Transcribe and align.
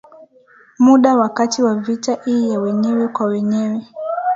muda 0.79 1.15
wakati 1.15 1.63
wa 1.63 1.75
vita 1.75 2.17
hii 2.25 2.49
ya 2.51 2.59
wenyewe 2.59 3.07
kwa 3.07 3.25
wenyewe 3.25 3.87